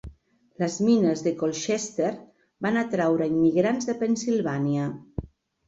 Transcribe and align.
Les 0.61 0.77
mines 0.87 1.21
de 1.27 1.33
Colchester 1.41 2.09
van 2.69 2.81
atraure 2.85 3.29
immigrants 3.37 3.93
de 3.93 3.99
Pennsilvània. 4.03 4.91